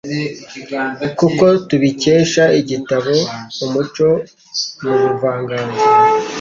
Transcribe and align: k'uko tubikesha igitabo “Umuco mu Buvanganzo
k'uko 1.17 1.45
tubikesha 1.67 2.43
igitabo 2.59 3.13
“Umuco 3.65 4.07
mu 4.83 4.93
Buvanganzo 5.01 5.83